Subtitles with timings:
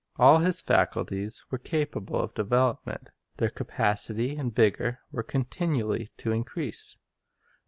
[0.17, 6.97] All his faculties were capable of development; their capacity and vigor were continually to increase.